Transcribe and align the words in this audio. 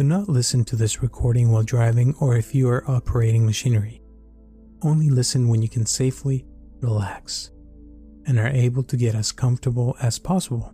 Do 0.00 0.06
not 0.06 0.30
listen 0.30 0.64
to 0.64 0.76
this 0.76 1.02
recording 1.02 1.52
while 1.52 1.62
driving 1.62 2.14
or 2.20 2.34
if 2.34 2.54
you 2.54 2.70
are 2.70 2.90
operating 2.90 3.44
machinery. 3.44 4.00
Only 4.80 5.10
listen 5.10 5.46
when 5.46 5.60
you 5.60 5.68
can 5.68 5.84
safely 5.84 6.46
relax 6.80 7.50
and 8.24 8.38
are 8.38 8.48
able 8.48 8.82
to 8.84 8.96
get 8.96 9.14
as 9.14 9.30
comfortable 9.30 9.98
as 10.00 10.18
possible. 10.18 10.72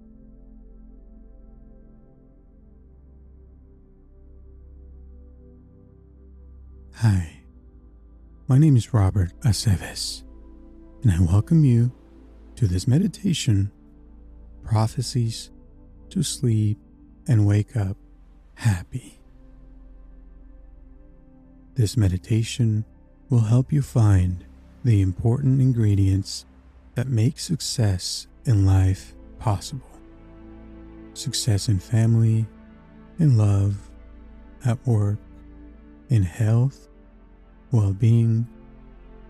Hi, 6.94 7.40
my 8.46 8.58
name 8.58 8.76
is 8.76 8.94
Robert 8.94 9.32
Aceves, 9.40 10.22
and 11.02 11.10
I 11.10 11.18
welcome 11.18 11.64
you 11.64 11.90
to 12.54 12.68
this 12.68 12.86
meditation 12.86 13.72
Prophecies 14.62 15.50
to 16.10 16.22
Sleep 16.22 16.78
and 17.26 17.44
Wake 17.44 17.76
Up 17.76 17.96
Happy. 18.54 19.15
This 21.76 21.94
meditation 21.94 22.86
will 23.28 23.40
help 23.40 23.70
you 23.70 23.82
find 23.82 24.46
the 24.82 25.02
important 25.02 25.60
ingredients 25.60 26.46
that 26.94 27.06
make 27.06 27.38
success 27.38 28.28
in 28.46 28.64
life 28.64 29.14
possible. 29.38 29.90
Success 31.12 31.68
in 31.68 31.78
family, 31.78 32.46
in 33.18 33.36
love, 33.36 33.90
at 34.64 34.78
work, 34.86 35.18
in 36.08 36.22
health, 36.22 36.88
well 37.72 37.92
being, 37.92 38.48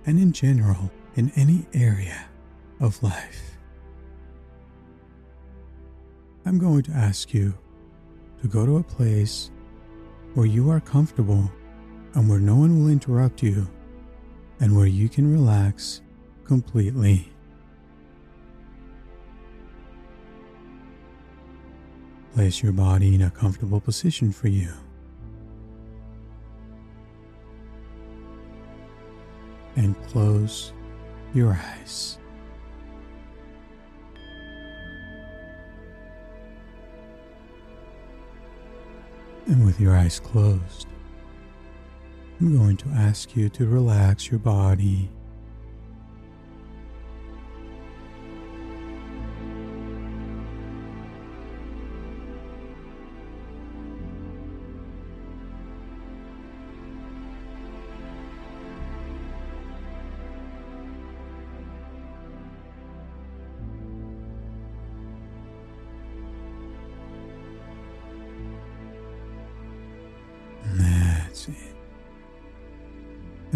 and 0.06 0.16
in 0.20 0.30
general 0.30 0.88
in 1.16 1.32
any 1.34 1.66
area 1.74 2.26
of 2.78 3.02
life. 3.02 3.58
I'm 6.44 6.60
going 6.60 6.84
to 6.84 6.92
ask 6.92 7.34
you 7.34 7.54
to 8.40 8.46
go 8.46 8.64
to 8.64 8.76
a 8.76 8.84
place 8.84 9.50
where 10.34 10.46
you 10.46 10.70
are 10.70 10.78
comfortable 10.78 11.50
and 12.16 12.28
where 12.28 12.40
no 12.40 12.56
one 12.56 12.80
will 12.80 12.90
interrupt 12.90 13.44
you 13.44 13.68
and 14.58 14.76
where 14.76 14.86
you 14.86 15.08
can 15.08 15.32
relax 15.32 16.00
completely. 16.42 17.30
Place 22.34 22.60
your 22.60 22.72
body 22.72 23.14
in 23.14 23.22
a 23.22 23.30
comfortable 23.30 23.80
position 23.80 24.32
for 24.32 24.48
you. 24.48 24.72
and 29.76 29.94
close 30.08 30.72
your 31.34 31.52
eyes. 31.52 32.18
And 39.46 39.64
with 39.64 39.78
your 39.80 39.96
eyes 39.96 40.18
closed, 40.18 40.88
I'm 42.38 42.54
going 42.54 42.76
to 42.78 42.88
ask 42.90 43.34
you 43.34 43.48
to 43.48 43.66
relax 43.66 44.30
your 44.30 44.38
body 44.38 45.08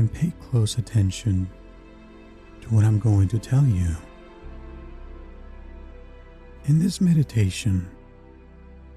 and 0.00 0.10
pay 0.10 0.32
close 0.40 0.78
attention 0.78 1.46
to 2.62 2.68
what 2.68 2.86
I'm 2.86 2.98
going 2.98 3.28
to 3.28 3.38
tell 3.38 3.66
you. 3.66 3.94
In 6.64 6.78
this 6.78 7.02
meditation, 7.02 7.86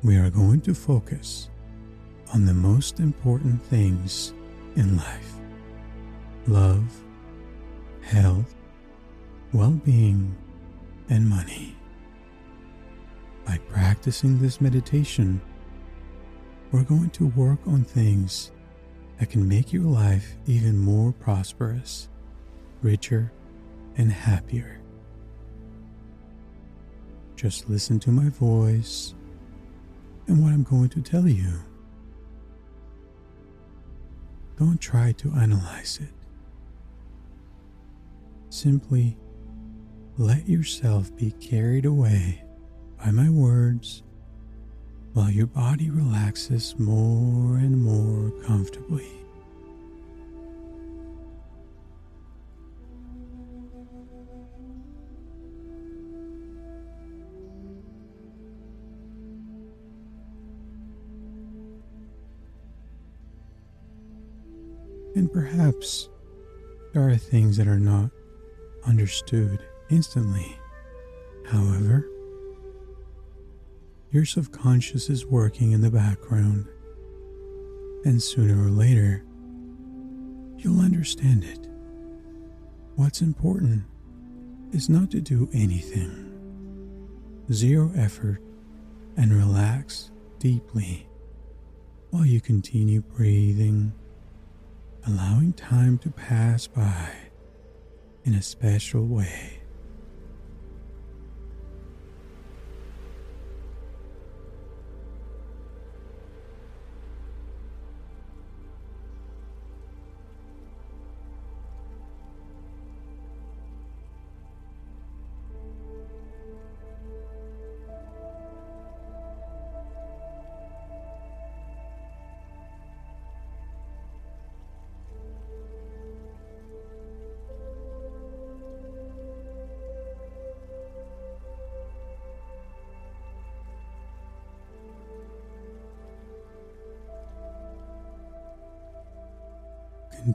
we 0.02 0.16
are 0.16 0.30
going 0.30 0.62
to 0.62 0.74
focus 0.74 1.50
on 2.34 2.46
the 2.46 2.54
most 2.54 3.02
important 3.02 3.62
things 3.66 4.34
in 4.78 4.96
life 4.96 5.36
love, 6.48 6.86
health, 8.02 8.56
well 9.52 9.72
being, 9.72 10.34
and 11.10 11.30
money. 11.30 11.76
By 13.46 13.58
practicing 13.68 14.40
this 14.40 14.62
meditation, 14.62 15.42
we're 16.72 16.84
going 16.84 17.10
to 17.10 17.28
work 17.28 17.60
on 17.68 17.84
things 17.84 18.53
that 19.24 19.30
can 19.30 19.48
make 19.48 19.72
your 19.72 19.86
life 19.86 20.36
even 20.48 20.78
more 20.78 21.14
prosperous, 21.14 22.10
richer, 22.82 23.32
and 23.96 24.12
happier. 24.12 24.82
Just 27.38 27.70
listen 27.70 28.02
to 28.02 28.12
my 28.12 28.28
voice 28.28 29.14
and 30.28 30.44
what 30.44 30.52
I'm 30.52 30.64
going 30.64 30.90
to 30.90 31.02
tell 31.02 31.26
you. 31.26 31.54
Don't 34.60 34.82
try 34.82 35.14
to 35.14 35.32
analyze 35.32 36.00
it. 36.02 36.14
Simply 38.50 39.18
let 40.18 40.50
yourself 40.50 41.16
be 41.16 41.32
carried 41.32 41.86
away 41.86 42.44
by 43.02 43.12
my 43.12 43.30
words 43.30 44.04
while 45.14 45.30
your 45.30 45.46
body 45.46 45.92
relaxes 45.92 46.74
more 46.80 47.58
and 47.58 47.80
more 47.84 48.32
comfortably. 48.44 49.08
And 65.16 65.32
perhaps 65.32 66.10
there 66.92 67.08
are 67.08 67.16
things 67.16 67.56
that 67.58 67.68
are 67.68 67.80
not 67.80 68.10
understood 68.88 69.60
instantly. 69.92 70.58
However, 71.46 72.08
your 74.14 74.26
subconscious 74.26 75.10
is 75.10 75.26
working 75.26 75.72
in 75.72 75.82
the 75.82 75.90
background, 75.90 76.68
and 78.06 78.22
sooner 78.22 78.64
or 78.64 78.70
later, 78.70 79.26
you'll 80.60 80.82
understand 80.82 81.44
it. 81.44 81.68
What's 82.96 83.22
important 83.22 83.86
is 84.72 84.88
not 84.88 85.10
to 85.12 85.20
do 85.20 85.50
anything. 85.52 86.30
Zero 87.52 87.92
effort 87.96 88.40
and 89.18 89.34
relax 89.34 90.12
deeply 90.38 91.08
while 92.12 92.26
you 92.26 92.40
continue 92.40 93.02
breathing, 93.02 93.92
allowing 95.08 95.54
time 95.54 95.98
to 95.98 96.12
pass 96.12 96.68
by 96.68 97.10
in 98.26 98.36
a 98.36 98.44
special 98.44 99.08
way. 99.08 99.63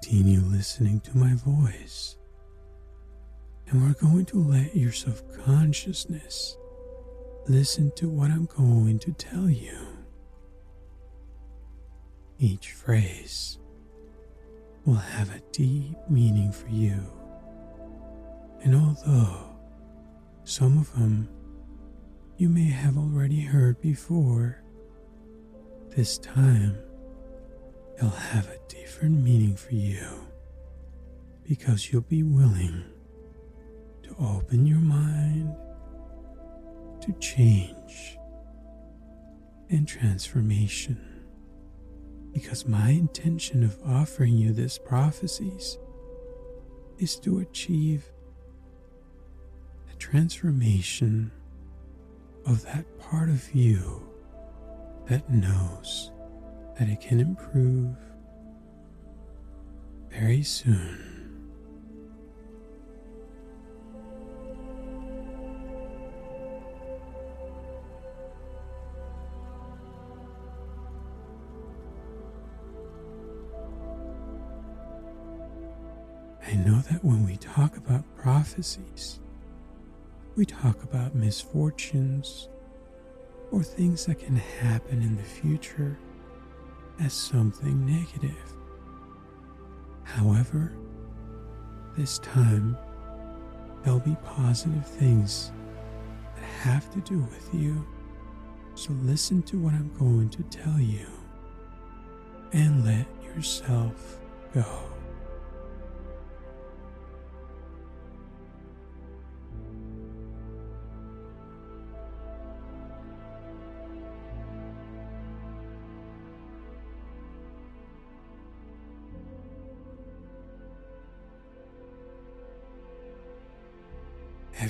Continue 0.00 0.40
listening 0.42 1.00
to 1.00 1.16
my 1.16 1.34
voice. 1.34 2.16
And 3.66 3.82
we're 3.82 3.94
going 3.94 4.26
to 4.26 4.38
let 4.38 4.76
your 4.76 4.92
subconsciousness 4.92 6.56
listen 7.48 7.90
to 7.96 8.08
what 8.08 8.30
I'm 8.30 8.46
going 8.46 9.00
to 9.00 9.12
tell 9.12 9.50
you. 9.50 9.76
Each 12.38 12.70
phrase 12.70 13.58
will 14.84 14.94
have 14.94 15.34
a 15.34 15.42
deep 15.50 15.96
meaning 16.08 16.52
for 16.52 16.68
you. 16.68 17.04
And 18.62 18.76
although 18.76 19.50
some 20.44 20.78
of 20.78 20.92
them 20.92 21.28
you 22.36 22.48
may 22.48 22.70
have 22.70 22.96
already 22.96 23.40
heard 23.40 23.80
before, 23.80 24.62
this 25.96 26.18
time 26.18 26.78
it'll 27.98 28.10
have 28.10 28.48
a 28.48 28.58
different 28.68 29.22
meaning 29.22 29.56
for 29.56 29.74
you 29.74 30.06
because 31.42 31.90
you'll 31.92 32.02
be 32.02 32.22
willing 32.22 32.84
to 34.04 34.14
open 34.20 34.66
your 34.66 34.78
mind 34.78 35.54
to 37.00 37.12
change 37.14 38.18
and 39.70 39.88
transformation. 39.88 41.24
Because 42.32 42.66
my 42.66 42.90
intention 42.90 43.64
of 43.64 43.76
offering 43.84 44.34
you 44.34 44.52
these 44.52 44.78
prophecies 44.78 45.78
is 46.98 47.16
to 47.16 47.40
achieve 47.40 48.10
the 49.90 49.96
transformation 49.96 51.32
of 52.46 52.62
that 52.64 52.86
part 52.98 53.28
of 53.28 53.52
you 53.54 54.08
that 55.06 55.28
knows 55.30 56.12
that 56.78 56.88
it 56.88 57.00
can 57.00 57.18
improve 57.18 57.96
very 60.10 60.42
soon. 60.42 61.04
I 76.46 76.54
know 76.54 76.80
that 76.90 77.04
when 77.04 77.26
we 77.26 77.36
talk 77.36 77.76
about 77.76 78.04
prophecies, 78.16 79.18
we 80.36 80.46
talk 80.46 80.84
about 80.84 81.14
misfortunes 81.14 82.48
or 83.50 83.64
things 83.64 84.06
that 84.06 84.20
can 84.20 84.36
happen 84.36 85.02
in 85.02 85.16
the 85.16 85.22
future 85.24 85.98
as 87.00 87.12
something 87.12 87.84
negative. 87.86 88.56
However, 90.02 90.72
this 91.96 92.18
time 92.20 92.76
there'll 93.82 94.00
be 94.00 94.16
positive 94.24 94.86
things 94.86 95.52
that 96.34 96.44
have 96.44 96.90
to 96.92 97.00
do 97.00 97.18
with 97.18 97.48
you. 97.52 97.86
So 98.74 98.92
listen 99.02 99.42
to 99.44 99.58
what 99.58 99.74
I'm 99.74 99.92
going 99.98 100.30
to 100.30 100.42
tell 100.44 100.78
you 100.78 101.06
and 102.52 102.84
let 102.84 103.06
yourself 103.24 104.18
go. 104.54 104.97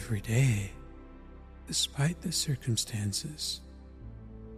Every 0.01 0.21
day, 0.21 0.71
despite 1.67 2.21
the 2.23 2.31
circumstances, 2.31 3.63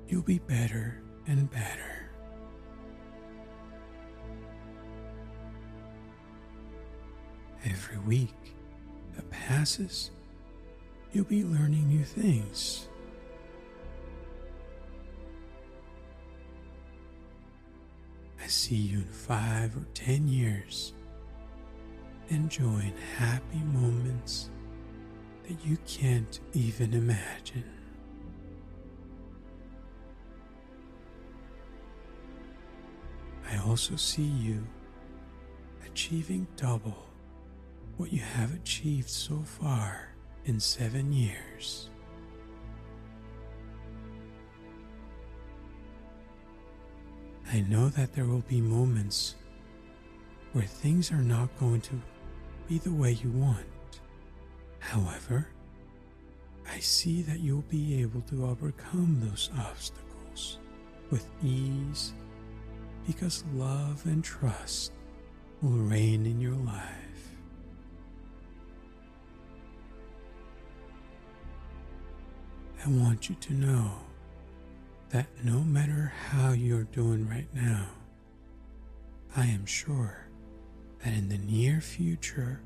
you'll 0.06 0.20
be 0.20 0.38
better 0.38 1.00
and 1.26 1.50
better. 1.50 2.10
Every 7.64 7.96
week 8.00 8.54
that 9.16 9.30
passes, 9.30 10.10
you'll 11.12 11.24
be 11.24 11.42
learning 11.42 11.88
new 11.88 12.04
things. 12.04 12.86
I 18.38 18.46
see 18.46 18.76
you 18.76 18.98
in 18.98 19.04
five 19.04 19.74
or 19.74 19.86
ten 19.94 20.28
years 20.28 20.92
enjoying 22.28 22.92
happy 23.16 23.62
moments 23.72 24.50
that 25.50 25.66
you 25.66 25.76
can't 25.84 26.38
even 26.52 26.94
imagine. 26.94 27.64
I 33.50 33.58
also 33.66 33.96
see 33.96 34.22
you 34.22 34.64
achieving 35.84 36.46
double 36.54 37.04
what 37.96 38.12
you 38.12 38.20
have 38.20 38.54
achieved 38.54 39.08
so 39.08 39.42
far 39.44 40.14
in 40.44 40.60
seven 40.60 41.12
years. 41.12 41.90
I 47.52 47.62
know 47.62 47.88
that 47.88 48.14
there 48.14 48.26
will 48.26 48.44
be 48.48 48.60
moments 48.60 49.34
where 50.52 50.64
things 50.64 51.10
are 51.10 51.16
not 51.16 51.48
going 51.58 51.80
to 51.80 52.00
be 52.68 52.78
the 52.78 52.92
way 52.92 53.18
you 53.20 53.30
want. 53.30 53.66
However, 54.80 55.48
I 56.68 56.78
see 56.80 57.22
that 57.22 57.40
you'll 57.40 57.62
be 57.62 58.00
able 58.02 58.22
to 58.22 58.46
overcome 58.46 59.20
those 59.20 59.50
obstacles 59.58 60.58
with 61.10 61.26
ease 61.44 62.12
because 63.06 63.44
love 63.54 64.04
and 64.06 64.24
trust 64.24 64.92
will 65.62 65.70
reign 65.70 66.26
in 66.26 66.40
your 66.40 66.54
life. 66.54 67.10
I 72.84 72.88
want 72.88 73.28
you 73.28 73.36
to 73.36 73.52
know 73.52 73.90
that 75.10 75.26
no 75.44 75.60
matter 75.60 76.12
how 76.30 76.52
you're 76.52 76.84
doing 76.84 77.28
right 77.28 77.52
now, 77.52 77.88
I 79.36 79.46
am 79.46 79.66
sure 79.66 80.26
that 81.04 81.12
in 81.12 81.28
the 81.28 81.38
near 81.38 81.80
future, 81.80 82.60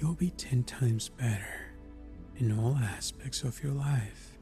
you'll 0.00 0.14
be 0.14 0.30
10 0.30 0.64
times 0.64 1.10
better 1.10 1.72
in 2.36 2.58
all 2.58 2.74
aspects 2.76 3.42
of 3.42 3.62
your 3.62 3.72
life. 3.72 4.38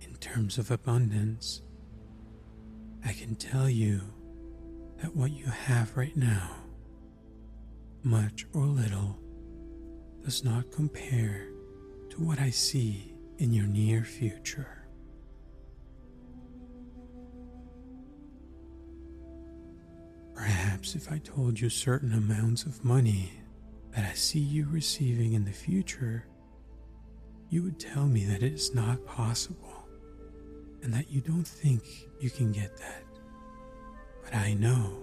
In 0.00 0.14
terms 0.16 0.56
of 0.56 0.70
abundance, 0.70 1.60
I 3.04 3.12
can 3.12 3.34
tell 3.36 3.68
you 3.68 4.00
that 5.02 5.14
what 5.14 5.32
you 5.32 5.44
have 5.46 5.96
right 5.96 6.16
now, 6.16 6.56
much 8.02 8.46
or 8.54 8.64
little, 8.64 9.18
does 10.24 10.42
not 10.42 10.72
compare 10.72 11.48
to 12.08 12.22
what 12.22 12.40
I 12.40 12.48
see 12.50 13.14
in 13.36 13.52
your 13.52 13.66
near 13.66 14.02
future. 14.02 14.75
Perhaps 20.86 21.08
if 21.08 21.12
I 21.12 21.18
told 21.18 21.58
you 21.58 21.68
certain 21.68 22.12
amounts 22.12 22.62
of 22.64 22.84
money 22.84 23.32
that 23.90 24.08
I 24.08 24.14
see 24.14 24.38
you 24.38 24.68
receiving 24.70 25.32
in 25.32 25.44
the 25.44 25.50
future, 25.50 26.28
you 27.48 27.64
would 27.64 27.80
tell 27.80 28.06
me 28.06 28.24
that 28.26 28.44
it 28.44 28.52
is 28.52 28.72
not 28.72 29.04
possible 29.04 29.88
and 30.84 30.94
that 30.94 31.10
you 31.10 31.20
don't 31.20 31.42
think 31.42 31.82
you 32.20 32.30
can 32.30 32.52
get 32.52 32.76
that. 32.76 33.02
But 34.22 34.36
I 34.36 34.54
know 34.54 34.96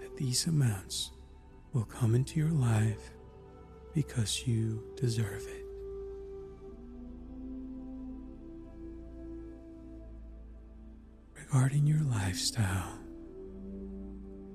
that 0.00 0.16
these 0.16 0.48
amounts 0.48 1.12
will 1.72 1.84
come 1.84 2.16
into 2.16 2.40
your 2.40 2.50
life 2.50 3.12
because 3.94 4.48
you 4.48 4.82
deserve 4.96 5.46
it. 5.46 5.64
Regarding 11.36 11.86
your 11.86 12.02
lifestyle, 12.02 12.98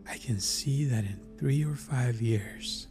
I 0.09 0.17
can 0.17 0.39
see 0.39 0.85
that 0.85 1.03
in 1.03 1.19
three 1.37 1.63
or 1.63 1.75
five 1.75 2.19
years, 2.19 2.87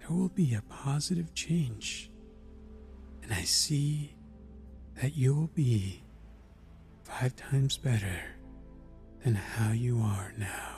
there 0.00 0.14
will 0.14 0.28
be 0.28 0.54
a 0.54 0.62
positive 0.62 1.32
change. 1.34 2.10
And 3.22 3.32
I 3.32 3.42
see 3.42 4.16
that 5.00 5.16
you 5.16 5.34
will 5.34 5.50
be 5.54 6.02
five 7.04 7.36
times 7.36 7.78
better 7.78 8.18
than 9.22 9.36
how 9.36 9.70
you 9.70 10.00
are 10.00 10.34
now. 10.36 10.72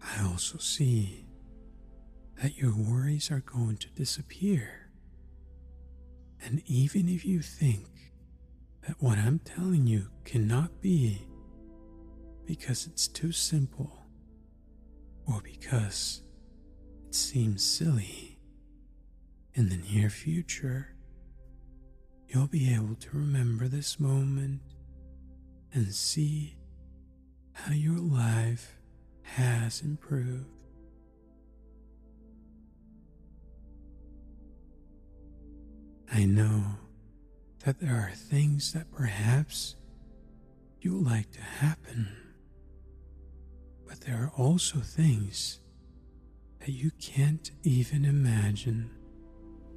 I 0.00 0.24
also 0.24 0.58
see 0.58 1.26
that 2.40 2.56
your 2.56 2.74
worries 2.74 3.30
are 3.30 3.40
going 3.40 3.76
to 3.78 3.88
disappear. 3.88 4.90
And 6.44 6.62
even 6.66 7.08
if 7.08 7.24
you 7.24 7.40
think 7.40 8.11
that 8.86 9.00
what 9.00 9.18
I'm 9.18 9.38
telling 9.40 9.86
you 9.86 10.08
cannot 10.24 10.80
be 10.80 11.26
because 12.44 12.86
it's 12.86 13.06
too 13.06 13.32
simple 13.32 13.98
or 15.26 15.40
because 15.42 16.22
it 17.06 17.14
seems 17.14 17.62
silly. 17.62 18.38
In 19.54 19.68
the 19.68 19.76
near 19.76 20.08
future, 20.08 20.94
you'll 22.26 22.46
be 22.46 22.72
able 22.74 22.94
to 22.94 23.10
remember 23.12 23.68
this 23.68 24.00
moment 24.00 24.62
and 25.74 25.92
see 25.94 26.56
how 27.52 27.72
your 27.72 27.98
life 27.98 28.78
has 29.22 29.82
improved. 29.82 30.46
I 36.10 36.24
know 36.24 36.64
that 37.64 37.80
there 37.80 37.94
are 37.94 38.12
things 38.14 38.72
that 38.72 38.90
perhaps 38.90 39.76
you 40.80 40.96
like 40.96 41.30
to 41.30 41.40
happen, 41.40 42.08
but 43.86 44.00
there 44.00 44.16
are 44.16 44.32
also 44.36 44.80
things 44.80 45.60
that 46.60 46.70
you 46.70 46.90
can't 47.00 47.50
even 47.62 48.04
imagine 48.04 48.90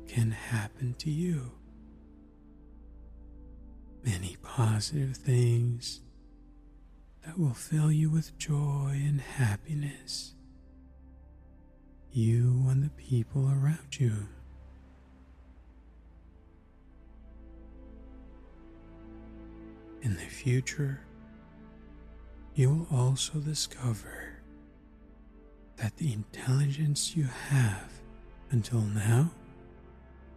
can 0.07 0.31
happen 0.31 0.95
to 0.97 1.11
you. 1.11 1.51
Many 4.03 4.37
positive 4.41 5.17
things 5.17 6.01
that 7.25 7.39
will 7.39 7.53
fill 7.53 7.91
you 7.91 8.09
with 8.09 8.37
joy 8.37 9.01
and 9.03 9.19
happiness. 9.19 10.33
You 12.11 12.65
and 12.69 12.83
the 12.83 12.89
people 12.91 13.47
around 13.47 13.99
you. 13.99 14.27
In 20.05 20.13
the 20.13 20.21
future, 20.21 20.99
you 22.53 22.69
will 22.69 22.87
also 22.95 23.39
discover 23.39 24.37
that 25.77 25.97
the 25.97 26.13
intelligence 26.13 27.15
you 27.15 27.23
have 27.23 27.91
until 28.51 28.81
now 28.81 29.31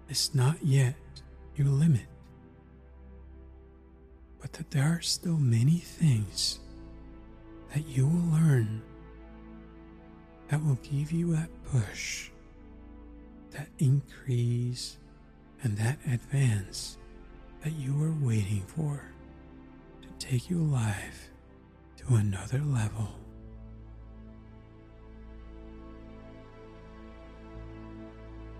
is 0.08 0.34
not 0.34 0.56
yet 0.64 0.96
your 1.54 1.66
limit, 1.66 2.06
but 4.40 4.54
that 4.54 4.70
there 4.70 4.84
are 4.84 5.02
still 5.02 5.36
many 5.36 5.76
things 5.76 6.60
that 7.74 7.86
you 7.86 8.06
will 8.06 8.40
learn 8.40 8.80
that 10.48 10.64
will 10.64 10.76
give 10.76 11.12
you 11.12 11.36
that 11.36 11.50
push, 11.70 12.30
that 13.50 13.68
increase, 13.78 14.96
and 15.62 15.76
that 15.76 15.98
advance 16.10 16.96
that 17.62 17.74
you 17.74 18.02
are 18.02 18.16
waiting 18.24 18.62
for 18.66 19.12
take 20.18 20.50
your 20.50 20.60
life 20.60 21.30
to 21.96 22.14
another 22.14 22.58
level. 22.58 23.08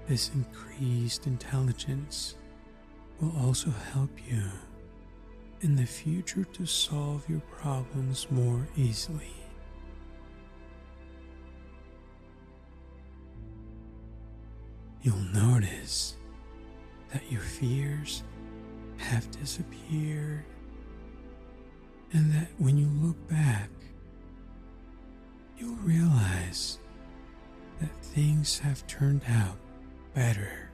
This 0.07 0.31
increased 0.35 1.27
intelligence 1.27 2.37
will 3.21 3.35
also 3.45 3.71
help 3.93 4.11
you 4.27 4.43
in 5.61 5.77
the 5.77 5.85
future 5.85 6.45
to 6.45 6.65
solve 6.65 7.29
your 7.29 7.41
problems 7.41 8.27
more 8.31 8.67
easily. 8.77 9.35
You'll 15.03 15.17
notice 15.17 16.17
that 17.13 17.31
your 17.31 17.41
fears 17.41 18.23
have 18.99 19.31
disappeared 19.31 20.45
and 22.13 22.33
that 22.33 22.49
when 22.59 22.77
you 22.79 22.89
look 23.03 23.29
back, 23.29 23.71
you'll 25.59 25.77
realize 25.77 26.79
that 27.81 27.91
things 28.03 28.59
have 28.59 28.87
turned 28.87 29.23
out 29.29 29.57
better 30.15 30.71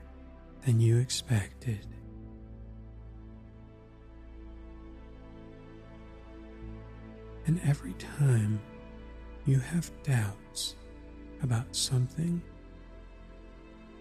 than 0.65 0.79
you 0.79 0.97
expected. 0.97 1.85
And 7.47 7.59
every 7.65 7.93
time 7.93 8.59
you 9.45 9.59
have 9.59 9.91
doubts 10.03 10.75
about 11.43 11.75
something 11.75 12.41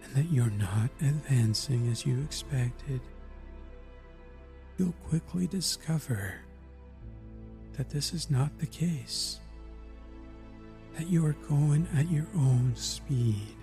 and 0.02 0.14
that 0.14 0.32
you're 0.32 0.50
not 0.50 0.90
advancing 1.00 1.88
as 1.90 2.06
you 2.06 2.22
expected, 2.22 3.00
you'll 4.78 4.94
quickly 5.08 5.46
discover 5.46 6.36
that 7.76 7.90
this 7.90 8.12
is 8.12 8.30
not 8.30 8.56
the 8.58 8.66
case, 8.66 9.40
that 10.96 11.08
you 11.08 11.24
are 11.26 11.36
going 11.48 11.86
at 11.96 12.10
your 12.10 12.26
own 12.36 12.72
speed, 12.76 13.56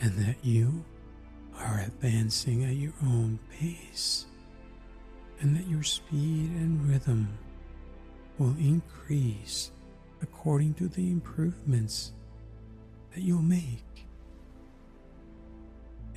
and 0.00 0.12
that 0.12 0.36
you 0.42 0.84
are 1.58 1.80
advancing 1.86 2.64
at 2.64 2.76
your 2.76 2.94
own 3.02 3.38
pace, 3.50 4.26
and 5.40 5.56
that 5.56 5.68
your 5.68 5.82
speed 5.82 6.50
and 6.50 6.88
rhythm 6.88 7.28
will 8.38 8.56
increase 8.58 9.70
according 10.22 10.72
to 10.74 10.88
the 10.88 11.10
improvements 11.10 12.12
that 13.14 13.20
you'll 13.20 13.42
make, 13.42 14.06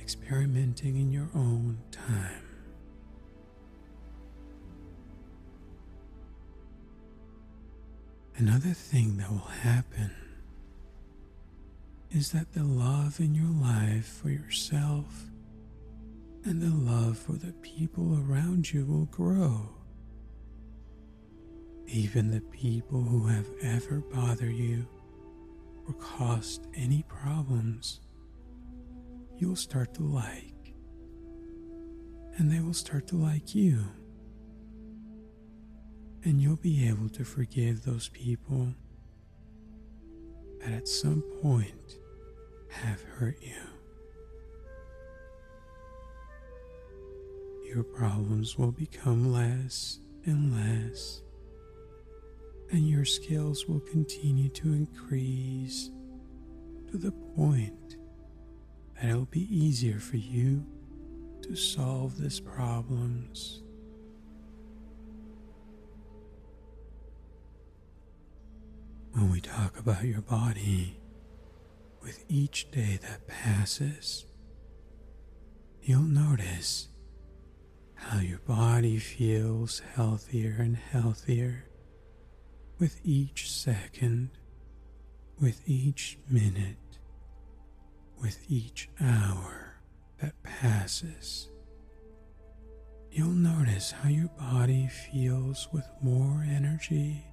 experimenting 0.00 0.96
in 0.96 1.12
your 1.12 1.28
own 1.34 1.76
time. 1.90 2.45
Another 8.38 8.74
thing 8.74 9.16
that 9.16 9.30
will 9.30 9.38
happen 9.38 10.10
is 12.10 12.32
that 12.32 12.52
the 12.52 12.62
love 12.62 13.18
in 13.18 13.34
your 13.34 13.48
life 13.48 14.20
for 14.20 14.28
yourself 14.28 15.24
and 16.44 16.60
the 16.60 16.92
love 16.92 17.16
for 17.16 17.32
the 17.32 17.54
people 17.62 18.22
around 18.28 18.70
you 18.70 18.84
will 18.84 19.06
grow. 19.06 19.70
Even 21.86 22.30
the 22.30 22.42
people 22.42 23.02
who 23.02 23.26
have 23.26 23.48
ever 23.62 24.00
bothered 24.00 24.54
you 24.54 24.86
or 25.88 25.94
caused 25.94 26.66
any 26.74 27.06
problems, 27.08 28.00
you'll 29.38 29.56
start 29.56 29.94
to 29.94 30.02
like, 30.02 30.74
and 32.36 32.52
they 32.52 32.60
will 32.60 32.74
start 32.74 33.06
to 33.06 33.16
like 33.16 33.54
you 33.54 33.82
and 36.26 36.42
you'll 36.42 36.56
be 36.56 36.88
able 36.88 37.08
to 37.08 37.24
forgive 37.24 37.84
those 37.84 38.08
people 38.08 38.74
that 40.58 40.72
at 40.72 40.88
some 40.88 41.22
point 41.40 41.98
have 42.68 43.00
hurt 43.00 43.38
you. 43.40 43.54
Your 47.72 47.84
problems 47.84 48.58
will 48.58 48.72
become 48.72 49.32
less 49.32 50.00
and 50.24 50.52
less, 50.52 51.22
and 52.72 52.88
your 52.88 53.04
skills 53.04 53.66
will 53.68 53.78
continue 53.78 54.48
to 54.48 54.72
increase 54.72 55.92
to 56.90 56.98
the 56.98 57.12
point 57.36 57.98
that 58.96 59.10
it'll 59.10 59.26
be 59.26 59.46
easier 59.56 60.00
for 60.00 60.16
you 60.16 60.66
to 61.42 61.54
solve 61.54 62.18
these 62.18 62.40
problems. 62.40 63.62
When 69.16 69.32
we 69.32 69.40
talk 69.40 69.78
about 69.78 70.04
your 70.04 70.20
body, 70.20 71.00
with 72.02 72.22
each 72.28 72.70
day 72.70 72.98
that 73.00 73.26
passes, 73.26 74.26
you'll 75.80 76.02
notice 76.02 76.88
how 77.94 78.20
your 78.20 78.40
body 78.40 78.98
feels 78.98 79.80
healthier 79.94 80.56
and 80.58 80.76
healthier 80.76 81.64
with 82.78 83.00
each 83.04 83.50
second, 83.50 84.28
with 85.40 85.62
each 85.66 86.18
minute, 86.28 86.98
with 88.20 88.44
each 88.50 88.90
hour 89.00 89.80
that 90.20 90.34
passes. 90.42 91.48
You'll 93.10 93.28
notice 93.28 93.92
how 93.92 94.10
your 94.10 94.28
body 94.38 94.88
feels 95.10 95.68
with 95.72 95.88
more 96.02 96.44
energy 96.46 97.24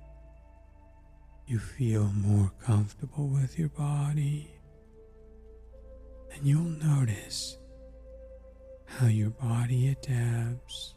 you 1.45 1.59
feel 1.59 2.05
more 2.13 2.51
comfortable 2.63 3.27
with 3.27 3.59
your 3.59 3.69
body, 3.69 4.49
and 6.33 6.47
you'll 6.47 6.61
notice 6.61 7.57
how 8.85 9.07
your 9.07 9.31
body 9.31 9.89
adapts 9.89 10.95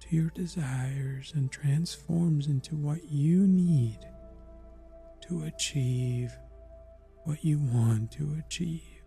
to 0.00 0.16
your 0.16 0.30
desires 0.30 1.32
and 1.34 1.50
transforms 1.50 2.46
into 2.46 2.74
what 2.74 3.04
you 3.04 3.46
need 3.46 3.98
to 5.28 5.44
achieve 5.44 6.32
what 7.24 7.44
you 7.44 7.58
want 7.58 8.10
to 8.10 8.36
achieve. 8.38 9.02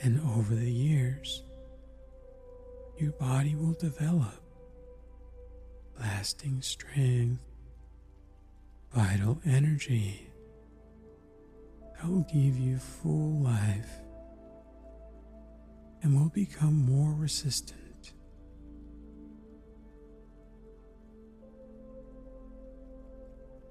And 0.00 0.20
over 0.20 0.54
the 0.54 0.70
years, 0.70 1.42
your 2.96 3.10
body 3.12 3.56
will 3.56 3.72
develop 3.72 4.40
lasting 5.98 6.62
strength 6.62 7.40
vital 8.94 9.40
energy 9.46 10.28
that 11.94 12.08
will 12.08 12.26
give 12.32 12.58
you 12.58 12.76
full 12.78 13.42
life 13.42 14.02
and 16.02 16.20
will 16.20 16.28
become 16.30 16.74
more 16.84 17.14
resistant. 17.14 18.12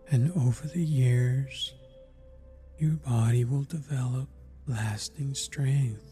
And 0.10 0.32
over 0.34 0.68
the 0.68 0.84
years, 0.84 1.74
your 2.78 2.94
body 2.94 3.46
will 3.46 3.64
develop 3.64 4.28
lasting 4.68 5.36
strength 5.36 6.12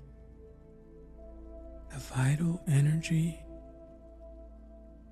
a 1.96 2.00
vital 2.00 2.62
energy 2.68 3.40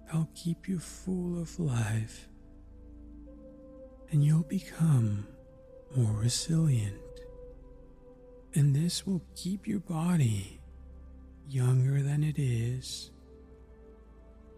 that'll 0.06 0.30
keep 0.36 0.68
you 0.68 0.78
full 0.80 1.42
of 1.42 1.60
life 1.60 2.28
and 4.12 4.24
you'll 4.24 4.44
become 4.44 5.28
more 5.96 6.14
resilient. 6.14 6.96
And 8.54 8.76
this 8.76 9.06
will 9.06 9.22
keep 9.36 9.68
your 9.68 9.80
body 9.80 10.60
younger 11.50 12.02
than 12.02 12.24
it 12.24 12.40
is 12.40 13.12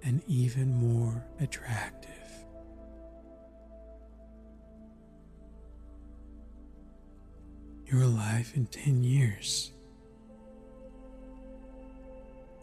and 0.04 0.22
even 0.28 0.74
more 0.74 1.26
attractive. 1.40 2.10
Your 7.86 8.06
life 8.06 8.56
in 8.56 8.68
10 8.68 9.04
years 9.04 9.72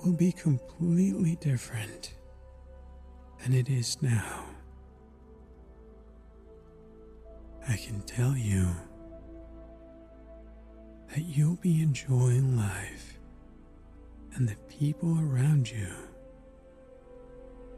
will 0.05 0.12
be 0.12 0.31
completely 0.31 1.37
different 1.40 2.14
than 3.43 3.52
it 3.52 3.69
is 3.69 4.00
now. 4.00 4.55
I 7.68 7.76
can 7.76 8.00
tell 8.02 8.37
you 8.37 8.68
that 11.08 11.23
you'll 11.23 11.56
be 11.56 11.82
enjoying 11.82 12.56
life 12.56 13.18
and 14.35 14.49
the 14.49 14.54
people 14.68 15.18
around 15.20 15.68
you 15.70 15.88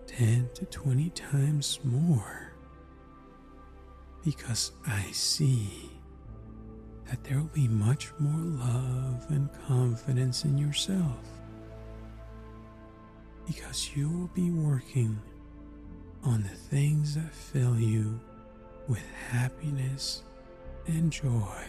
10 0.06 0.50
to 0.54 0.66
20 0.66 1.08
times 1.10 1.78
more 1.84 2.52
because 4.24 4.72
I 4.86 5.04
see 5.12 5.90
that 7.06 7.24
there 7.24 7.38
will 7.38 7.44
be 7.54 7.68
much 7.68 8.10
more 8.18 8.66
love 8.66 9.24
and 9.30 9.48
confidence 9.66 10.44
in 10.44 10.58
yourself 10.58 11.24
because 13.46 13.96
you 13.96 14.10
will 14.10 14.30
be 14.34 14.50
working 14.50 15.18
on 16.24 16.42
the 16.42 16.48
things 16.48 17.14
that 17.14 17.32
fill 17.32 17.78
you 17.78 18.20
with 18.88 19.04
happiness 19.30 20.22
and 20.86 21.12
joy. 21.12 21.64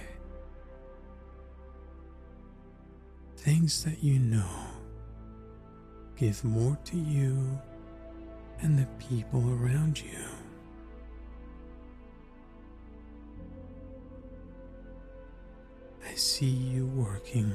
Things 3.38 3.84
that 3.84 4.04
you 4.04 4.20
know 4.20 4.68
give 6.16 6.44
more 6.44 6.78
to 6.86 6.98
you 6.98 7.60
and 8.62 8.78
the 8.78 8.88
people 8.98 9.58
around 9.62 10.02
you. 10.02 10.26
I 16.06 16.14
see 16.16 16.46
you 16.46 16.88
working 16.88 17.54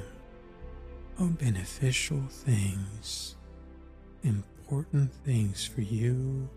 on 1.18 1.32
beneficial 1.32 2.22
things, 2.28 3.36
important 4.22 5.12
things 5.24 5.66
for 5.66 5.82
you. 5.82 6.48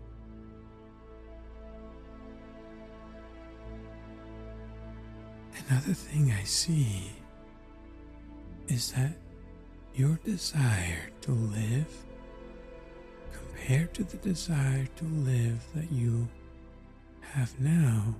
Another 5.68 5.92
thing 5.92 6.32
I 6.32 6.44
see 6.44 7.10
is 8.68 8.92
that 8.92 9.12
your 9.94 10.18
desire 10.24 11.10
to 11.20 11.32
live 11.32 11.92
compared 13.32 13.92
to 13.94 14.04
the 14.04 14.16
desire 14.16 14.86
to 14.96 15.04
live 15.04 15.62
that 15.74 15.92
you 15.92 16.26
have 17.20 17.52
now 17.60 18.14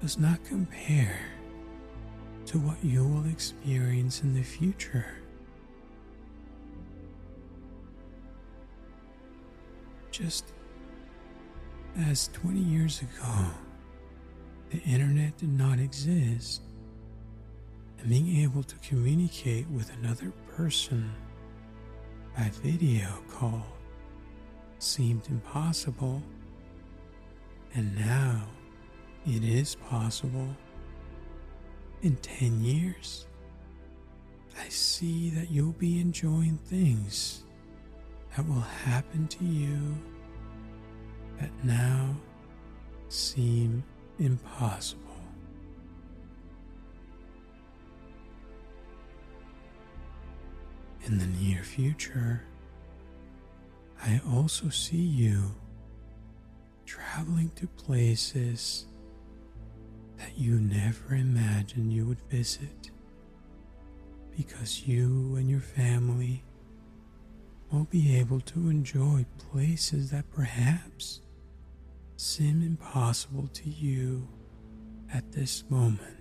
does 0.00 0.16
not 0.16 0.44
compare 0.44 1.18
to 2.46 2.58
what 2.58 2.76
you 2.84 3.04
will 3.04 3.28
experience 3.28 4.22
in 4.22 4.32
the 4.32 4.44
future. 4.44 5.06
Just 10.12 10.52
as 11.96 12.28
20 12.28 12.60
years 12.60 13.02
ago, 13.02 13.46
the 14.70 14.78
internet 14.82 15.36
did 15.38 15.56
not 15.56 15.78
exist, 15.78 16.62
and 17.98 18.08
being 18.08 18.42
able 18.42 18.62
to 18.62 18.76
communicate 18.76 19.66
with 19.68 19.90
another 19.94 20.32
person 20.56 21.10
by 22.36 22.50
video 22.62 23.08
call 23.28 23.66
seemed 24.78 25.26
impossible, 25.28 26.22
and 27.74 27.96
now 27.96 28.46
it 29.26 29.42
is 29.42 29.74
possible. 29.74 30.48
In 32.02 32.14
10 32.16 32.62
years, 32.62 33.26
I 34.60 34.68
see 34.68 35.30
that 35.30 35.50
you'll 35.50 35.72
be 35.72 36.00
enjoying 36.00 36.58
things 36.66 37.44
that 38.36 38.46
will 38.46 38.60
happen 38.84 39.26
to 39.28 39.44
you 39.44 39.96
that 41.40 41.50
now 41.64 42.16
seem 43.08 43.82
impossible. 44.18 45.02
In 51.04 51.18
the 51.18 51.26
near 51.26 51.62
future, 51.62 52.42
I 54.02 54.20
also 54.30 54.68
see 54.68 54.96
you 54.96 55.54
traveling 56.84 57.50
to 57.56 57.66
places 57.66 58.86
that 60.18 60.36
you 60.36 60.58
never 60.60 61.14
imagined 61.14 61.92
you 61.92 62.06
would 62.06 62.20
visit 62.28 62.90
because 64.36 64.86
you 64.86 65.36
and 65.36 65.48
your 65.48 65.60
family 65.60 66.44
will 67.70 67.84
be 67.84 68.16
able 68.16 68.40
to 68.40 68.68
enjoy 68.68 69.24
places 69.50 70.10
that 70.10 70.30
perhaps 70.30 71.20
seem 72.18 72.62
impossible 72.62 73.46
to 73.46 73.70
you 73.70 74.28
at 75.14 75.30
this 75.30 75.62
moment. 75.70 76.16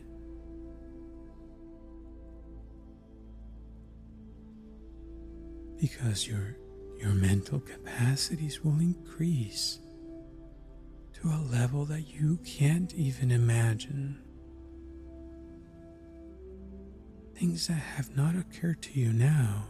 Because 5.82 6.28
your, 6.28 6.56
your 7.00 7.14
mental 7.14 7.60
capacities 7.60 8.64
will 8.64 8.80
increase 8.80 9.80
to 11.14 11.30
a 11.30 11.42
level 11.52 11.86
that 11.86 12.04
you 12.08 12.38
can't 12.46 12.94
even 12.94 13.32
imagine. 13.32 14.20
Things 17.34 17.68
that 17.68 17.74
have 17.74 18.16
not 18.16 18.36
occurred 18.36 18.84
to 18.84 19.00
you 19.00 19.12
now. 19.12 19.66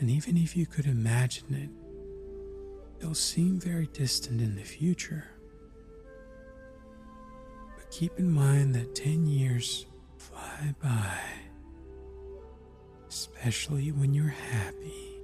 And 0.00 0.10
even 0.10 0.36
if 0.36 0.56
you 0.56 0.66
could 0.66 0.86
imagine 0.86 1.54
it, 1.54 1.85
they'll 2.98 3.14
seem 3.14 3.58
very 3.60 3.86
distant 3.88 4.40
in 4.40 4.56
the 4.56 4.62
future. 4.62 5.24
But 7.76 7.90
keep 7.90 8.18
in 8.18 8.30
mind 8.30 8.74
that 8.74 8.94
10 8.94 9.26
years 9.26 9.86
fly 10.18 10.74
by, 10.82 11.18
especially 13.08 13.92
when 13.92 14.14
you're 14.14 14.28
happy. 14.28 15.16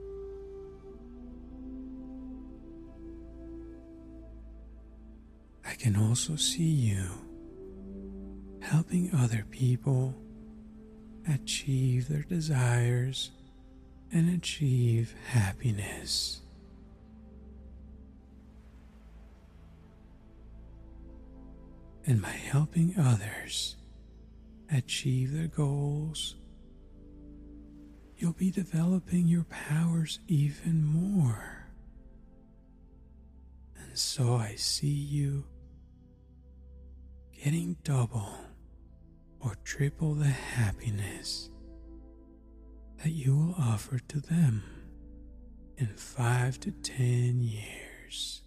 I 5.64 5.74
can 5.74 5.96
also 5.96 6.37
see 6.37 6.62
you 6.62 7.08
helping 8.61 9.11
other 9.14 9.44
people 9.50 10.14
achieve 11.28 12.08
their 12.08 12.22
desires 12.22 13.30
and 14.12 14.35
achieve 14.35 15.14
happiness. 15.28 16.41
And 22.12 22.20
by 22.20 22.29
helping 22.29 22.94
others 22.98 23.77
achieve 24.70 25.33
their 25.33 25.46
goals, 25.46 26.37
you'll 28.18 28.35
be 28.35 28.51
developing 28.51 29.27
your 29.27 29.44
powers 29.44 30.18
even 30.29 30.85
more. 30.85 31.68
And 33.79 33.96
so 33.98 34.35
I 34.35 34.57
see 34.57 34.88
you 34.88 35.44
getting 37.42 37.79
double 37.83 38.37
or 39.40 39.57
triple 39.64 40.12
the 40.12 40.27
happiness 40.27 41.48
that 43.03 43.12
you 43.12 43.35
will 43.35 43.55
offer 43.59 43.98
to 43.98 44.20
them 44.20 44.62
in 45.79 45.87
five 45.87 46.61
to 46.61 46.72
ten 46.72 47.42
years. 47.42 48.41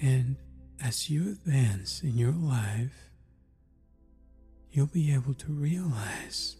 And 0.00 0.36
as 0.82 1.10
you 1.10 1.30
advance 1.30 2.02
in 2.02 2.16
your 2.16 2.32
life, 2.32 3.10
you'll 4.70 4.86
be 4.86 5.12
able 5.12 5.34
to 5.34 5.52
realize 5.52 6.56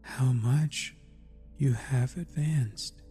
how 0.00 0.32
much 0.32 0.94
you 1.58 1.72
have 1.72 2.16
advanced. 2.16 3.02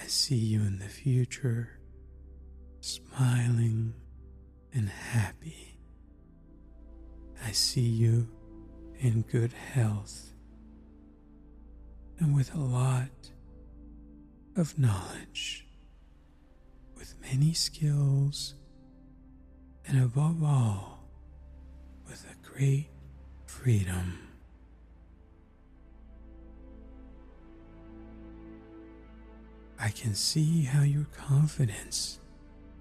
I 0.00 0.06
see 0.06 0.36
you 0.36 0.60
in 0.60 0.78
the 0.78 0.88
future, 0.88 1.78
smiling 2.80 3.94
and 4.72 4.88
happy. 4.88 5.78
I 7.44 7.52
see 7.52 7.80
you 7.80 8.28
in 8.98 9.22
good 9.22 9.52
health 9.52 10.34
and 12.18 12.34
with 12.34 12.54
a 12.54 12.58
lot 12.58 13.08
of 14.56 14.78
knowledge, 14.78 15.66
with 16.96 17.14
many 17.20 17.52
skills, 17.52 18.54
and 19.86 20.02
above 20.02 20.42
all, 20.42 21.08
with 22.06 22.24
a 22.30 22.48
great 22.48 22.88
freedom. 23.46 24.18
I 29.78 29.88
can 29.90 30.14
see 30.14 30.62
how 30.62 30.82
your 30.82 31.06
confidence 31.16 32.20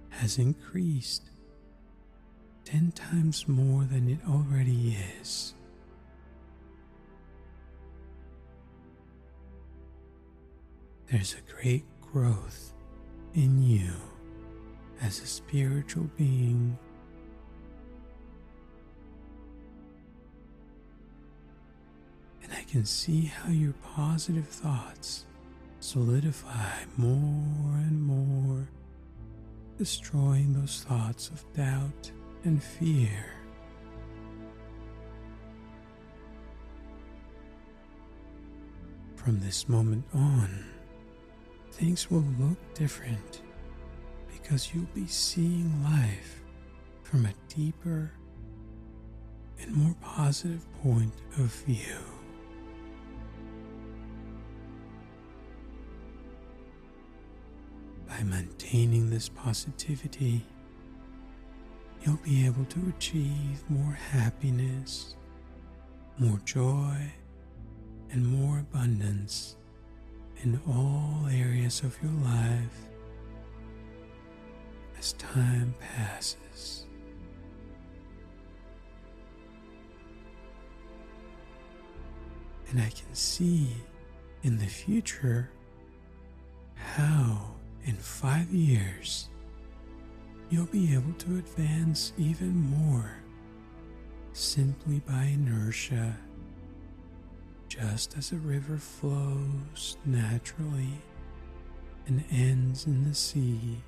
has 0.09 0.38
increased 0.38 1.31
ten 2.63 2.91
times 2.91 3.47
more 3.47 3.83
than 3.83 4.09
it 4.09 4.19
already 4.29 4.95
is. 5.19 5.53
There's 11.13 11.36
a 11.36 11.62
great 11.62 11.86
growth 12.02 12.73
in 13.36 13.62
you 13.62 13.93
as 14.99 15.19
a 15.19 15.28
spiritual 15.28 16.10
being. 16.17 16.76
And 22.41 22.52
I 22.52 22.63
can 22.63 22.84
see 22.86 23.26
how 23.26 23.52
your 23.52 23.76
positive 23.93 24.47
thoughts 24.47 25.28
solidify 25.82 26.86
more 26.97 27.78
and 27.78 28.02
more, 28.02 28.67
destroying 29.78 30.54
those 30.54 30.84
thoughts 30.89 31.30
of 31.30 31.45
doubt 31.54 32.12
and 32.43 32.62
fear. 32.63 33.23
From 39.15 39.39
this 39.41 39.69
moment 39.69 40.06
on, 40.12 40.72
things 41.84 42.10
will 42.10 42.24
look 42.39 42.58
different 42.76 43.41
because 44.32 44.74
you'll 44.74 44.88
be 44.96 45.06
seeing 45.06 45.69
life 45.84 46.39
from 47.02 47.26
a 47.26 47.34
deeper 47.54 48.10
and 49.60 49.76
more 49.76 49.93
positive 50.00 50.65
point 50.82 51.12
of 51.39 51.54
view. 51.65 51.98
By 58.08 58.24
maintaining 58.24 59.10
this 59.10 59.28
positivity, 59.28 60.46
you'll 62.06 62.15
be 62.24 62.46
able 62.46 62.63
to 62.63 62.93
achieve 62.96 63.62
more 63.67 63.91
happiness, 63.91 65.17
more 66.17 66.39
joy, 66.46 67.12
and 68.10 68.26
more 68.26 68.60
abundance 68.60 69.58
in 70.43 70.60
all 70.67 71.25
areas 71.32 71.82
of 71.84 71.97
your 72.03 72.12
life 72.23 72.88
as 74.99 75.13
time 75.13 75.73
passes. 75.79 76.86
And 82.69 82.82
I 82.82 82.89
can 82.89 83.13
see 83.13 83.67
in 84.43 84.58
the 84.58 84.65
future 84.65 85.49
how 86.75 87.56
in 87.86 87.95
five 87.95 88.49
years 88.49 89.29
you'll 90.49 90.65
be 90.65 90.93
able 90.93 91.13
to 91.13 91.38
advance 91.38 92.12
even 92.17 92.53
more 92.53 93.12
simply 94.34 94.99
by 95.08 95.25
inertia 95.34 96.17
just 97.79 98.15
as 98.19 98.31
a 98.31 98.36
river 98.36 98.77
flows 98.77 99.97
naturally 100.05 101.01
and 102.05 102.23
ends 102.31 102.86
in 102.86 103.03
the 103.03 103.15
sea, 103.15 103.81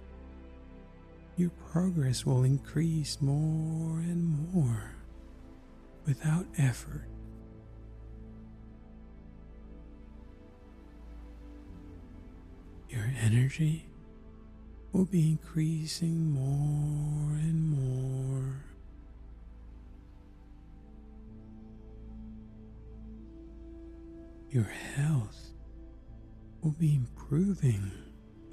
your 1.38 1.52
progress 1.72 2.26
will 2.26 2.44
increase 2.44 3.22
more 3.22 4.00
and 4.00 4.52
more 4.52 4.96
without 6.08 6.48
effort. 6.58 7.08
Your 12.90 13.06
energy 13.22 13.86
will 14.94 15.06
be 15.06 15.30
increasing 15.30 16.32
more 16.32 17.38
and 17.38 17.70
more 17.70 18.64
your 24.56 24.72
health 24.96 25.52
will 26.62 26.72
be 26.80 26.96
improving 26.96 27.92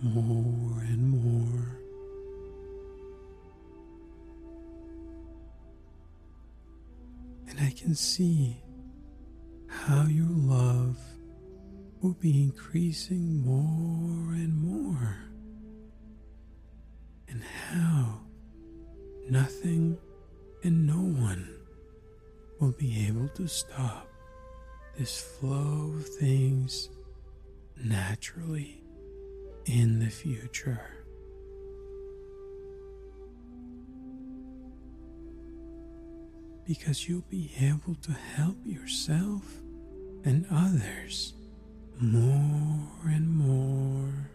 more 0.00 0.80
and 0.80 1.08
more. 1.08 1.78
And 7.46 7.60
I 7.60 7.70
can 7.70 7.94
see 7.94 8.64
how 9.68 10.06
your 10.06 10.26
love 10.28 10.98
will 12.00 12.14
be 12.14 12.42
increasing 12.42 13.40
more 13.46 14.34
and 14.34 14.56
more, 14.60 15.18
and 17.28 17.44
how 17.44 18.22
nothing 19.30 19.96
and 20.64 20.84
no 20.84 20.98
one 21.22 21.48
will 22.58 22.72
be 22.72 23.06
able 23.06 23.28
to 23.28 23.46
stop 23.46 24.11
this 24.98 25.20
flow 25.20 25.94
of 25.96 26.06
things 26.06 26.90
naturally 27.76 28.82
in 29.64 29.98
the 29.98 30.10
future. 30.10 30.80
Because 36.66 37.08
you'll 37.08 37.24
be 37.28 37.50
able 37.58 37.94
to 38.02 38.12
help 38.12 38.56
yourself 38.64 39.42
and 40.24 40.46
others 40.50 41.34
more 41.98 42.88
and 43.04 43.28
more. 43.28 44.30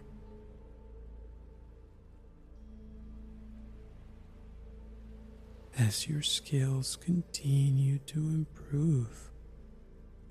As 5.79 6.07
your 6.07 6.23
skills 6.23 6.97
continue 6.97 7.99
to 7.99 8.17
improve 8.17 9.31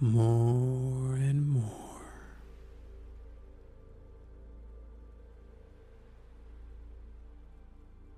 more 0.01 1.15
and 1.15 1.49
more. 1.49 1.63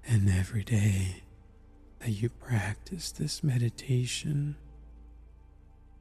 And 0.06 0.28
every 0.30 0.64
day 0.64 1.22
that 2.00 2.10
you 2.10 2.30
practice 2.30 3.12
this 3.12 3.44
meditation, 3.44 4.56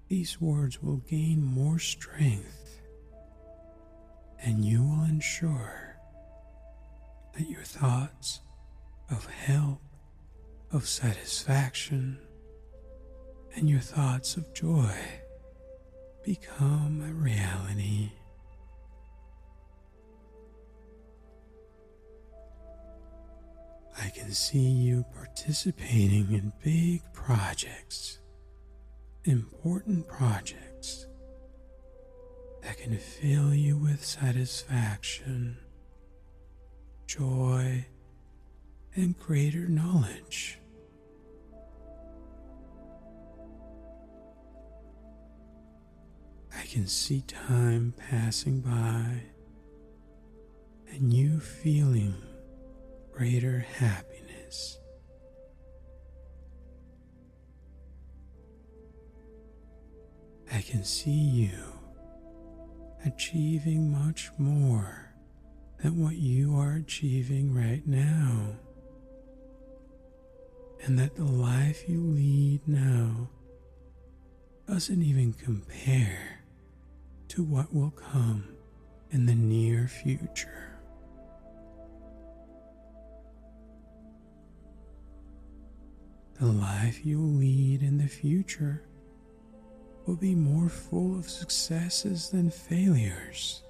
these 0.08 0.40
words 0.40 0.82
will 0.82 1.02
gain 1.10 1.44
more 1.44 1.78
strength, 1.78 2.80
and 4.40 4.64
you 4.64 4.82
will 4.84 5.04
ensure 5.04 5.98
that 7.34 7.50
your 7.50 7.64
thoughts 7.64 8.40
of 9.12 9.26
help, 9.26 9.82
of 10.72 10.88
satisfaction, 10.88 12.18
and 13.56 13.70
your 13.70 13.82
thoughts 13.82 14.38
of 14.38 14.54
joy 14.54 14.96
become 16.28 17.02
a 17.08 17.14
reality. 17.14 18.12
I 23.98 24.10
can 24.10 24.32
see 24.34 24.60
you 24.60 25.06
participating 25.16 26.34
in 26.34 26.52
big 26.62 27.02
projects, 27.14 28.20
important 29.24 30.06
projects 30.10 31.08
that 32.62 32.78
can 32.78 32.98
fill 32.98 33.54
you 33.54 33.78
with 33.78 34.04
satisfaction, 34.04 35.56
joy, 37.06 37.86
and 38.96 39.18
greater 39.18 39.70
knowledge. 39.70 40.60
Can 46.78 46.86
see 46.86 47.22
time 47.22 47.92
passing 47.98 48.62
by 48.62 49.20
and 50.94 51.12
you 51.12 51.40
feeling 51.40 52.14
greater 53.12 53.66
happiness. 53.80 54.78
I 60.54 60.62
can 60.62 60.84
see 60.84 61.10
you 61.10 61.58
achieving 63.04 63.92
much 63.92 64.30
more 64.38 65.16
than 65.82 66.00
what 66.00 66.18
you 66.18 66.56
are 66.60 66.74
achieving 66.74 67.56
right 67.56 67.88
now 67.88 68.56
and 70.84 71.00
that 71.00 71.16
the 71.16 71.26
life 71.26 71.90
you 71.90 72.02
lead 72.02 72.68
now 72.68 73.30
doesn't 74.68 75.02
even 75.02 75.34
compare 75.34 76.37
to 77.38 77.44
what 77.44 77.72
will 77.72 77.92
come 77.92 78.44
in 79.12 79.28
the 79.28 79.36
near 79.36 79.88
future. 79.88 80.76
The 86.40 86.48
life 86.48 87.06
you'll 87.06 87.36
lead 87.36 87.84
in 87.84 88.00
the 88.00 88.08
future 88.08 88.82
will 90.08 90.16
be 90.16 90.34
more 90.34 90.68
full 90.68 91.16
of 91.16 91.30
successes 91.30 92.32
than 92.32 92.50
failures. 92.50 93.62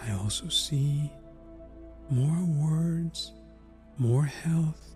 I 0.00 0.12
also 0.12 0.46
see 0.46 1.10
more 2.10 2.44
words, 2.44 3.32
more 3.98 4.26
health, 4.26 4.87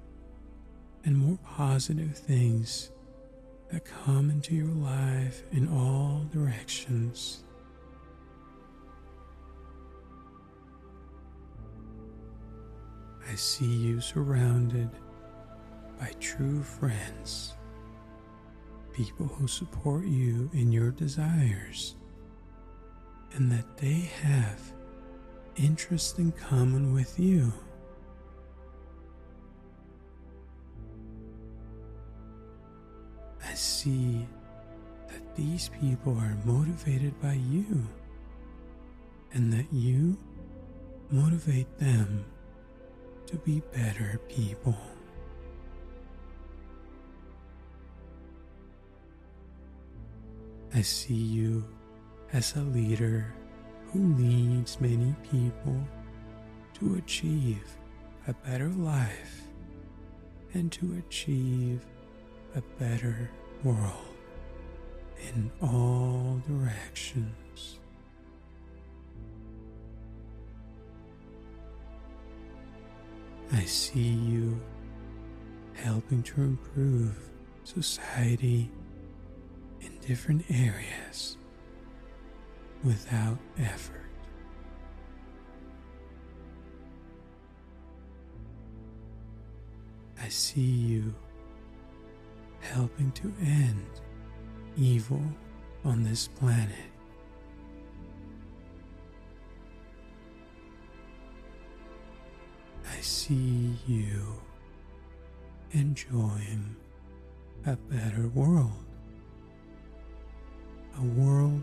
and 1.05 1.17
more 1.17 1.38
positive 1.45 2.17
things 2.17 2.91
that 3.71 3.85
come 3.85 4.31
into 4.31 4.55
your 4.55 4.67
life 4.67 5.43
in 5.53 5.69
all 5.69 6.27
directions. 6.33 7.45
I 13.31 13.35
see 13.35 13.65
you 13.65 14.01
surrounded 14.01 14.91
by 15.99 16.12
true 16.21 16.62
friends, 16.62 17.55
people 18.93 19.27
who 19.27 19.47
support 19.47 20.05
you 20.05 20.51
in 20.53 20.71
your 20.71 20.91
desires, 20.91 21.95
and 23.35 23.51
that 23.51 23.79
they 23.79 24.11
have 24.23 24.61
interests 25.57 26.19
in 26.19 26.33
common 26.33 26.93
with 26.93 27.19
you. 27.19 27.53
I 33.45 33.55
see 33.55 34.27
that 35.09 35.37
these 35.37 35.71
people 35.81 36.17
are 36.19 36.37
motivated 36.45 37.21
by 37.21 37.35
you 37.35 37.87
and 39.33 39.53
that 39.53 39.67
you 39.73 40.17
motivate 41.11 41.79
them 41.79 42.25
to 43.27 43.37
be 43.37 43.63
better 43.73 44.21
people. 44.29 44.77
I 50.75 50.81
see 50.81 51.15
you 51.15 51.65
as 52.33 52.57
a 52.57 52.61
leader 52.61 53.33
who 53.93 54.15
leads 54.15 54.81
many 54.81 55.15
people 55.31 55.77
to 56.75 56.95
achieve 56.95 57.77
a 58.27 58.33
better 58.33 58.71
life 58.71 59.43
and 60.55 60.73
to 60.73 60.97
achieve 61.07 61.85
a 62.55 62.61
better 62.79 63.31
world 63.65 64.15
in 65.29 65.51
all 65.62 66.43
directions. 66.47 67.79
I 73.53 73.65
see 73.65 74.01
you 74.01 74.61
helping 75.75 76.23
to 76.23 76.41
improve 76.43 77.17
society 77.65 78.71
in 79.81 79.99
different 80.01 80.45
areas 80.51 81.37
without 82.85 83.38
effort. 83.59 84.01
I 90.21 90.29
see 90.29 90.61
you 90.61 91.15
helping 92.73 93.13
to 93.13 93.33
end 93.41 93.87
evil 94.77 95.23
on 95.85 96.03
this 96.03 96.29
planet. 96.29 96.75
I 102.91 103.01
see 103.01 103.77
you 103.87 104.41
enjoying 105.73 106.77
a 107.67 107.77
better 107.77 108.29
world, 108.29 108.73
a 110.99 111.05
world 111.05 111.63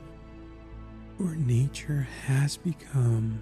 where 1.17 1.35
nature 1.35 2.07
has 2.25 2.55
become 2.55 3.41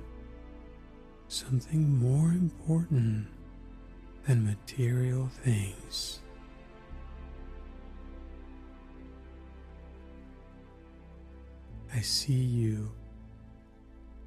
something 1.27 1.99
more 1.99 2.29
important 2.29 3.27
than 4.25 4.45
material 4.45 5.27
things. 5.43 6.19
I 11.93 12.01
see 12.01 12.33
you 12.33 12.91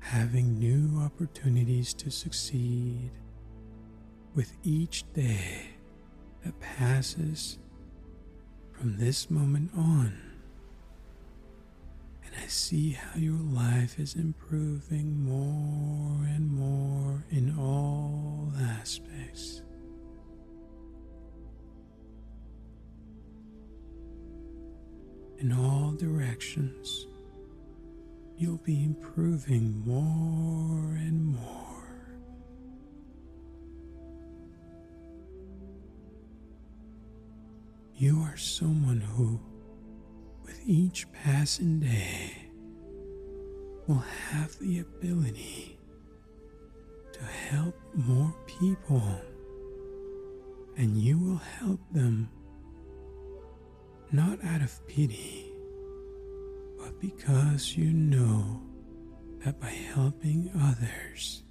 having 0.01 0.59
new 0.59 1.01
opportunities 1.01 1.93
to 1.95 2.11
succeed 2.11 3.11
with 4.35 4.53
each 4.65 5.05
day 5.13 5.71
that 6.45 6.59
passes 6.61 7.59
from 8.73 8.97
this 8.97 9.31
moment 9.31 9.71
on. 9.77 10.19
And 12.25 12.35
I 12.43 12.47
see 12.47 12.93
how 12.93 13.19
your 13.19 13.39
life 13.39 13.99
is 13.99 14.15
improving 14.15 15.23
more 15.23 16.25
and 16.25 16.51
more 16.51 17.25
in 17.31 17.55
all 17.59 18.53
aspects. 18.59 19.63
In 25.39 25.53
all 25.53 25.93
directions 25.93 27.07
you'll 28.41 28.57
be 28.57 28.83
improving 28.83 29.83
more 29.87 30.95
and 30.95 31.27
more. 31.27 31.85
You 37.95 38.19
are 38.21 38.39
someone 38.39 39.03
who, 39.03 39.39
with 40.43 40.59
each 40.65 41.07
passing 41.13 41.81
day, 41.81 42.51
will 43.87 44.03
have 44.31 44.59
the 44.59 44.79
ability 44.79 45.79
to 47.13 47.23
help 47.23 47.79
more 47.93 48.35
people, 48.47 49.21
and 50.79 50.97
you 50.97 51.19
will 51.19 51.43
help 51.61 51.81
them 51.93 52.31
not 54.11 54.43
out 54.43 54.63
of 54.63 54.89
pity 54.89 55.50
because 57.01 57.77
you 57.77 57.93
know 57.93 58.61
that 59.45 59.59
by 59.59 59.71
helping 59.71 60.51
others, 60.63 61.43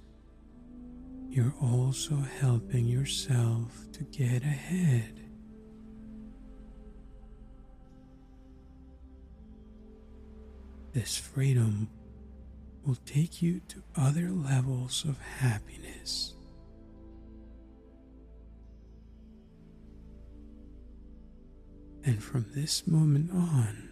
you're 1.28 1.54
also 1.60 2.16
helping 2.40 2.86
yourself 2.86 3.86
to 3.92 4.04
get 4.04 4.42
ahead. 4.42 5.20
This 10.92 11.16
freedom 11.16 11.88
will 12.84 12.98
take 13.06 13.42
you 13.42 13.60
to 13.68 13.82
other 13.96 14.30
levels 14.30 15.04
of 15.04 15.18
happiness. 15.20 16.34
And 22.04 22.22
from 22.22 22.46
this 22.54 22.86
moment 22.86 23.30
on, 23.30 23.89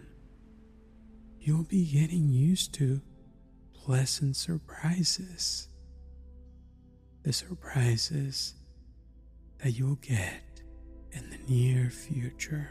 you'll 1.49 1.63
be 1.63 1.83
getting 1.83 2.29
used 2.29 2.75
to 2.75 3.01
pleasant 3.73 4.35
surprises. 4.35 5.67
The 7.23 7.33
surprises 7.33 8.53
that 9.57 9.71
you'll 9.71 9.95
get 9.95 10.61
in 11.11 11.27
the 11.31 11.39
near 11.51 11.89
future. 11.89 12.69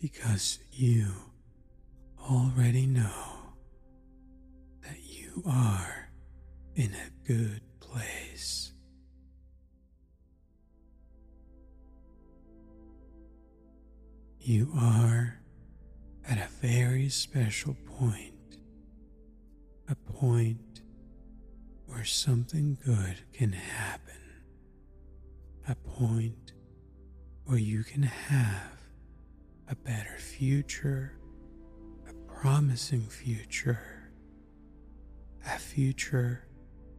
Because 0.00 0.60
you 0.70 1.08
already 2.30 2.86
know 2.86 3.54
that 4.82 5.02
you 5.02 5.42
are 5.44 6.10
in 6.76 6.92
a 6.94 7.26
good 7.26 7.60
place. 7.80 8.73
You 14.46 14.70
are 14.78 15.40
at 16.28 16.36
a 16.36 16.50
very 16.60 17.08
special 17.08 17.74
point, 17.98 18.58
a 19.88 19.94
point 19.94 20.82
where 21.86 22.04
something 22.04 22.76
good 22.84 23.22
can 23.32 23.52
happen, 23.52 24.20
a 25.66 25.74
point 25.74 26.52
where 27.46 27.56
you 27.56 27.84
can 27.84 28.02
have 28.02 28.82
a 29.66 29.74
better 29.76 30.18
future, 30.18 31.14
a 32.06 32.12
promising 32.30 33.00
future, 33.00 34.10
a 35.46 35.58
future 35.58 36.44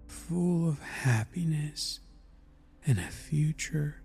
full 0.08 0.68
of 0.68 0.82
happiness, 0.82 2.00
and 2.88 2.98
a 2.98 3.12
future 3.12 4.02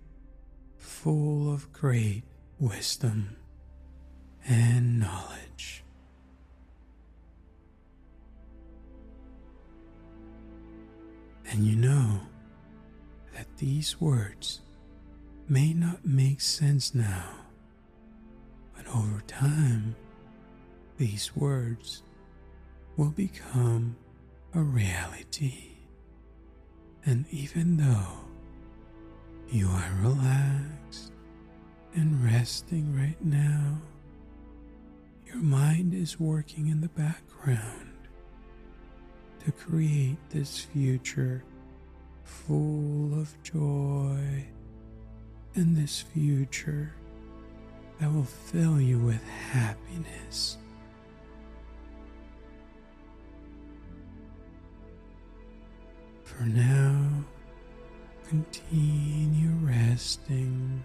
full 0.77 1.51
of 1.51 1.73
great 1.73 2.21
wisdom 2.61 3.35
and 4.47 4.99
knowledge. 4.99 5.83
And 11.49 11.65
you 11.65 11.75
know 11.75 12.21
that 13.35 13.47
these 13.57 13.99
words 13.99 14.61
may 15.49 15.73
not 15.73 16.05
make 16.05 16.39
sense 16.39 16.93
now, 16.93 17.31
but 18.75 18.87
over 18.87 19.21
time, 19.27 19.95
these 20.97 21.35
words 21.35 22.03
will 22.95 23.09
become 23.09 23.95
a 24.53 24.61
reality. 24.61 25.71
And 27.05 27.25
even 27.31 27.77
though 27.77 28.19
you 29.49 29.67
are 29.67 29.91
relaxed 30.03 30.80
and 31.93 32.23
resting 32.23 32.95
right 32.95 33.23
now, 33.23 33.77
your 35.25 35.37
mind 35.37 35.93
is 35.93 36.19
working 36.19 36.67
in 36.67 36.81
the 36.81 36.89
background 36.89 37.91
to 39.45 39.51
create 39.51 40.17
this 40.29 40.59
future 40.59 41.43
full 42.23 43.13
of 43.19 43.35
joy 43.43 44.45
and 45.55 45.75
this 45.75 46.01
future 46.01 46.93
that 47.99 48.11
will 48.11 48.23
fill 48.23 48.79
you 48.79 48.97
with 48.99 49.23
happiness. 49.51 50.57
For 56.23 56.43
now, 56.43 57.23
continue 58.27 59.51
resting. 59.61 60.83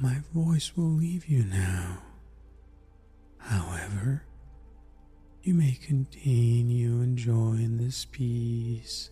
My 0.00 0.18
voice 0.32 0.76
will 0.76 0.90
leave 0.90 1.26
you 1.26 1.44
now. 1.44 1.98
However, 3.38 4.22
you 5.42 5.54
may 5.54 5.72
continue 5.72 7.00
enjoying 7.00 7.78
this 7.78 8.04
peace 8.04 9.10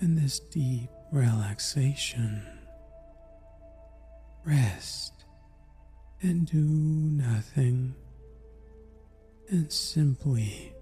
and 0.00 0.18
this 0.18 0.40
deep 0.40 0.90
relaxation. 1.12 2.42
Rest 4.44 5.24
and 6.22 6.46
do 6.46 6.58
nothing 6.58 7.94
and 9.48 9.70
simply 9.70 10.72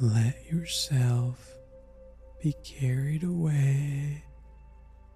let 0.00 0.50
yourself 0.50 1.56
be 2.42 2.54
carried 2.64 3.24
away 3.24 4.24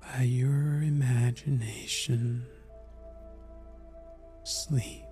by 0.02 0.22
your 0.22 0.82
imagination 0.82 2.44
sleep. 4.44 5.03